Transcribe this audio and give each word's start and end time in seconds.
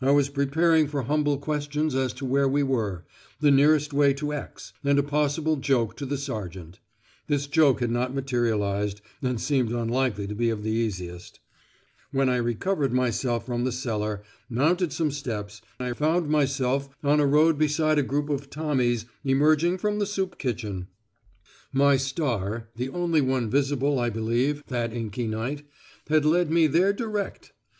I 0.00 0.12
was 0.12 0.28
preparing 0.28 0.86
for 0.86 1.02
humble 1.02 1.36
questions 1.36 1.96
as 1.96 2.12
to 2.12 2.24
where 2.24 2.48
we 2.48 2.62
were, 2.62 3.04
the 3.40 3.50
nearest 3.50 3.92
way 3.92 4.14
to 4.14 4.32
X, 4.32 4.72
and 4.84 5.00
a 5.00 5.02
possible 5.02 5.56
joke 5.56 5.96
to 5.96 6.06
the 6.06 6.16
sergeant 6.16 6.78
(this 7.26 7.48
joke 7.48 7.80
had 7.80 7.90
not 7.90 8.14
materialised, 8.14 9.00
and 9.20 9.40
seemed 9.40 9.72
unlikely 9.72 10.28
to 10.28 10.34
be 10.36 10.48
of 10.48 10.62
the 10.62 10.70
easiest), 10.70 11.40
when 12.12 12.28
I 12.28 12.36
recovered 12.36 12.92
myself 12.92 13.46
from 13.46 13.64
the 13.64 13.72
cellar, 13.72 14.22
mounted 14.48 14.92
some 14.92 15.10
steps, 15.10 15.60
and 15.80 15.96
found 15.96 16.28
myself 16.28 16.88
on 17.02 17.18
a 17.18 17.26
road 17.26 17.58
beside 17.58 17.98
a 17.98 18.02
group 18.04 18.30
of 18.30 18.50
Tommies 18.50 19.06
emerging 19.24 19.78
from 19.78 19.98
the 19.98 20.06
Soup 20.06 20.38
Kitchen! 20.38 20.86
My 21.72 21.96
star 21.96 22.68
(the 22.76 22.90
only 22.90 23.20
one 23.20 23.50
visible, 23.50 23.98
I 23.98 24.08
believe, 24.08 24.62
that 24.68 24.92
inky 24.92 25.26
night) 25.26 25.66
had 26.08 26.24
led 26.24 26.48
me 26.48 26.68
there 26.68 26.92
direct! 26.92 27.52